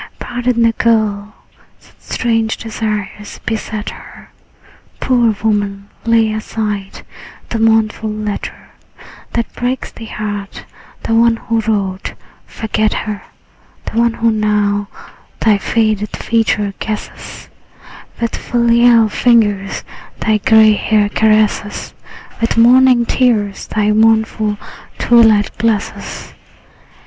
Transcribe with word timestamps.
Pardon 0.17 0.63
the 0.63 0.71
girl; 0.71 1.31
such 1.77 1.93
strange 1.99 2.57
desires 2.57 3.39
beset 3.45 3.91
her. 3.91 4.31
Poor 4.99 5.29
woman, 5.43 5.89
lay 6.07 6.33
aside 6.33 7.03
the 7.49 7.59
mournful 7.59 8.09
letter 8.09 8.71
That 9.33 9.53
breaks 9.53 9.91
thy 9.91 10.05
heart; 10.05 10.65
the 11.03 11.13
one 11.13 11.35
who 11.35 11.59
wrote, 11.61 12.15
forget 12.47 12.91
her: 12.95 13.21
The 13.85 13.99
one 13.99 14.13
who 14.13 14.31
now 14.31 14.87
thy 15.39 15.59
faded 15.59 16.17
features 16.17 16.73
guesses, 16.79 17.47
With 18.19 18.35
filial 18.35 19.07
fingers 19.07 19.83
thy 20.19 20.39
gray 20.39 20.73
hair 20.73 21.09
caresses, 21.09 21.93
With 22.41 22.57
morning 22.57 23.05
tears 23.05 23.67
thy 23.67 23.91
mournful 23.91 24.57
twilight 24.97 25.55
blesses. 25.59 26.33